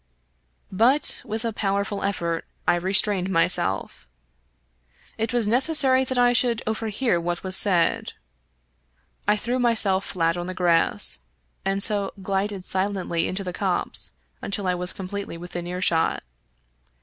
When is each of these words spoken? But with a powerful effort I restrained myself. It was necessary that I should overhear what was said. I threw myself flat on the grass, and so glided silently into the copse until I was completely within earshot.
But 0.71 1.21
with 1.23 1.45
a 1.45 1.53
powerful 1.53 2.01
effort 2.01 2.45
I 2.67 2.73
restrained 2.73 3.29
myself. 3.29 4.07
It 5.15 5.31
was 5.31 5.45
necessary 5.47 6.05
that 6.05 6.17
I 6.17 6.33
should 6.33 6.63
overhear 6.65 7.21
what 7.21 7.43
was 7.43 7.55
said. 7.55 8.13
I 9.27 9.37
threw 9.37 9.59
myself 9.59 10.03
flat 10.03 10.37
on 10.37 10.47
the 10.47 10.55
grass, 10.55 11.19
and 11.63 11.83
so 11.83 12.13
glided 12.19 12.65
silently 12.65 13.27
into 13.27 13.43
the 13.43 13.53
copse 13.53 14.11
until 14.41 14.65
I 14.65 14.73
was 14.73 14.91
completely 14.91 15.37
within 15.37 15.67
earshot. 15.67 16.23